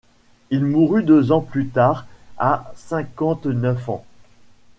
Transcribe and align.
Il 0.49 0.65
mourut 0.65 1.03
deux 1.03 1.31
ans 1.31 1.41
plus 1.41 1.67
tard 1.67 2.07
à 2.39 2.71
cinquante-neuf 2.75 3.87
ans. 3.87 4.03